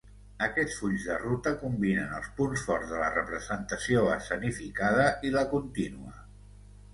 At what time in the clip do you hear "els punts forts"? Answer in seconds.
2.19-2.93